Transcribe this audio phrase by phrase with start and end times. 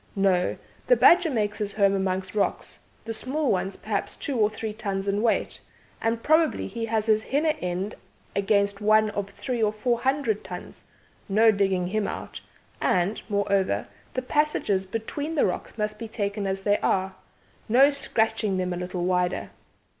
[0.15, 0.57] No;
[0.87, 5.07] the badger makes his home amongst rocks, the small ones perhaps two or three tons
[5.07, 5.61] in weight,
[6.01, 7.93] and probably he has his 'hinner end'
[8.35, 10.85] against one of three or four hundred tons
[11.29, 12.41] no digging him out
[12.81, 13.85] and, moreover,
[14.15, 17.13] the passages between the rocks must be taken as they are;
[17.69, 19.51] no scratching them a little wider.